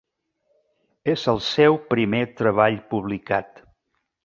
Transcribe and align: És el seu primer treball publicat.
És 1.13 1.25
el 1.33 1.41
seu 1.49 1.77
primer 1.93 2.23
treball 2.41 2.81
publicat. 2.95 3.65